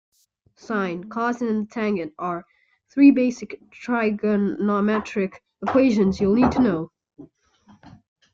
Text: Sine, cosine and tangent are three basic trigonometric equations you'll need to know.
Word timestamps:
Sine, 0.55 1.09
cosine 1.11 1.47
and 1.47 1.69
tangent 1.71 2.11
are 2.17 2.43
three 2.91 3.11
basic 3.11 3.61
trigonometric 3.69 5.33
equations 5.61 6.19
you'll 6.19 6.33
need 6.33 6.51
to 6.53 6.59
know. 6.59 6.91